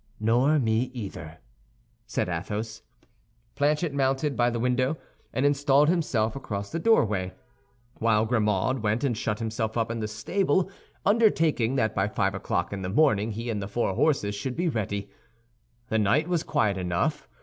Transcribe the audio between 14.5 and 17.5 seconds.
be ready. The night was quiet enough.